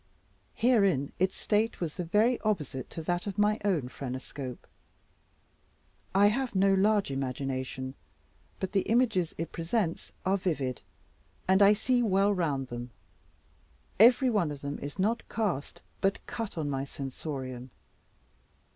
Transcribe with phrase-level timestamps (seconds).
[0.55, 4.65] Herein its state was the very opposite to that of my own phrenoscope.
[6.15, 7.93] I have no large imagination;
[8.59, 10.81] but the images it presents are vivid,
[11.47, 12.89] and I see well round them.
[13.99, 17.69] Every one of them is not cast, but cut, on my sensorium.